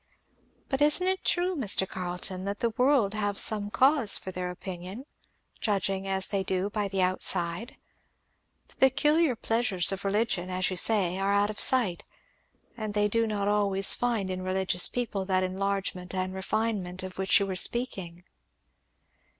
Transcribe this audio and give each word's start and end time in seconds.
"But 0.67 0.81
isn't 0.81 1.05
it 1.07 1.23
true, 1.23 1.55
Mr. 1.55 1.87
Carleton, 1.87 2.43
that 2.45 2.57
the 2.59 2.71
world 2.71 3.13
have 3.13 3.37
some 3.37 3.69
cause 3.69 4.17
for 4.17 4.31
their 4.31 4.49
opinion? 4.49 5.05
judging 5.59 6.07
as 6.07 6.25
they 6.25 6.41
do 6.41 6.71
by 6.71 6.87
the 6.87 7.03
outside? 7.03 7.75
The 8.69 8.75
peculiar 8.77 9.35
pleasures 9.35 9.91
of 9.91 10.03
religion, 10.03 10.49
as 10.49 10.71
you 10.71 10.75
say, 10.75 11.19
are 11.19 11.31
out 11.33 11.51
of 11.51 11.59
sight, 11.59 12.03
and 12.75 12.95
they 12.95 13.07
do 13.07 13.27
not 13.27 13.47
always 13.47 13.93
find 13.93 14.31
in 14.31 14.41
religious 14.41 14.87
people 14.87 15.23
that 15.25 15.43
enlargement 15.43 16.15
and 16.15 16.33
refinement 16.33 17.03
of 17.03 17.19
which 17.19 17.39
you 17.39 17.45
were 17.45 17.55
speaking." 17.55 18.23